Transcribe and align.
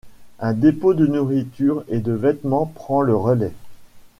Un 0.39 0.53
dépôt 0.53 0.95
de 0.95 1.05
nourriture 1.05 1.83
et 1.87 1.99
de 1.99 2.11
vêtements 2.11 2.65
prend 2.65 3.03
le 3.03 3.15
relais. 3.15 3.51